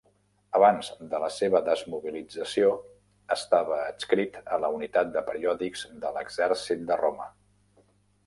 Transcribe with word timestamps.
Abans 0.59 0.87
de 1.09 1.17
la 1.23 1.27
seva 1.33 1.59
desmobilització 1.67 2.71
estava 3.35 3.77
adscrit 3.89 4.41
a 4.57 4.59
la 4.63 4.73
Unitat 4.77 5.11
de 5.17 5.23
Periòdics 5.29 5.85
de 6.07 6.15
l'Exèrcit 6.17 6.95
a 6.97 7.01
Roma. 7.03 7.29